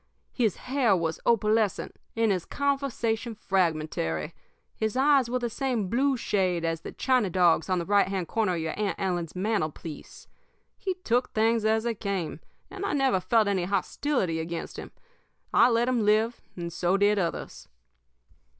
His 0.31 0.55
hair 0.55 0.95
was 0.97 1.19
opalescent 1.27 1.95
and 2.17 2.31
his 2.31 2.43
conversation 2.43 3.35
fragmentary. 3.35 4.33
His 4.75 4.97
eyes 4.97 5.29
were 5.29 5.37
the 5.37 5.47
same 5.47 5.89
blue 5.91 6.17
shade 6.17 6.65
as 6.65 6.81
the 6.81 6.91
china 6.91 7.29
dog's 7.29 7.69
on 7.69 7.77
the 7.77 7.85
right 7.85 8.07
hand 8.07 8.27
corner 8.27 8.55
of 8.55 8.59
your 8.61 8.73
Aunt 8.79 8.95
Ellen's 8.99 9.35
mantelpiece. 9.35 10.27
He 10.75 10.95
took 11.03 11.29
things 11.35 11.65
as 11.65 11.83
they 11.83 11.93
came, 11.93 12.39
and 12.71 12.83
I 12.83 12.93
never 12.93 13.19
felt 13.19 13.47
any 13.47 13.65
hostility 13.65 14.39
against 14.39 14.77
him. 14.79 14.89
I 15.53 15.69
let 15.69 15.87
him 15.87 16.03
live, 16.03 16.41
and 16.57 16.73
so 16.73 16.97
did 16.97 17.19
others. 17.19 17.67